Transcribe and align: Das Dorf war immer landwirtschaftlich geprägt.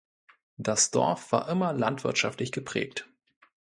Das 0.57 0.89
Dorf 0.89 1.31
war 1.31 1.47
immer 1.47 1.73
landwirtschaftlich 1.73 2.51
geprägt. 2.51 3.07